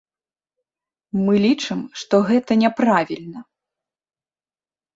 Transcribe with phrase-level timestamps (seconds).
[1.25, 3.39] Мы лічым, што гэта няправільна.